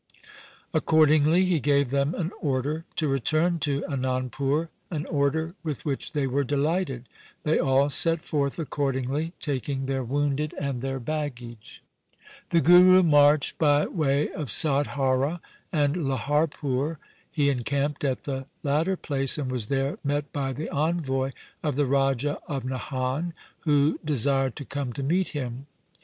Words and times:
Accordingly 0.73 1.45
he 1.45 1.59
gave 1.59 1.91
them 1.91 2.15
an 2.15 2.31
order 2.41 2.85
to 2.95 3.07
return 3.07 3.59
to 3.59 3.83
Anandpur, 3.87 4.69
an 4.89 5.05
order 5.05 5.53
with 5.61 5.85
which 5.85 6.13
they 6.13 6.25
were 6.25 6.43
delighted. 6.43 7.07
They 7.43 7.59
all 7.59 7.87
set 7.91 8.23
forth 8.23 8.57
accordingly, 8.57 9.33
taking 9.39 9.85
their 9.85 10.03
wounded 10.03 10.55
and 10.59 10.81
their 10.81 10.99
baggage. 10.99 11.83
LIFE 12.51 12.61
OF 12.61 12.63
GURU 12.63 12.63
GOBIND 12.63 12.83
SINGH 12.83 12.85
47 12.85 12.85
The 12.89 12.91
Guru 12.91 13.11
marched 13.11 13.57
by 13.59 13.85
way 13.85 14.29
of 14.31 14.47
Sadhaura 14.47 15.39
and 15.71 15.95
Lahar 15.97 16.49
pur. 16.49 16.97
He 17.29 17.51
encamped 17.51 18.03
at 18.03 18.23
the 18.23 18.47
latter 18.63 18.97
place, 18.97 19.37
and 19.37 19.51
was 19.51 19.67
there 19.67 19.99
met 20.03 20.33
by 20.33 20.51
the 20.51 20.67
envoy 20.71 21.29
of 21.61 21.75
the 21.75 21.85
Raja 21.85 22.39
of 22.47 22.63
Nahan, 22.63 23.33
who 23.59 23.99
desired 24.03 24.55
to 24.55 24.65
come 24.65 24.93
to 24.93 25.03
meet 25.03 25.27
him. 25.27 25.67